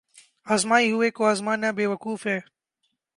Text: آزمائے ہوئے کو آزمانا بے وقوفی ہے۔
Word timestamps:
آزمائے 0.53 0.91
ہوئے 0.91 1.09
کو 1.11 1.21
آزمانا 1.25 1.69
بے 1.77 1.85
وقوفی 1.87 2.29
ہے۔ 2.29 2.39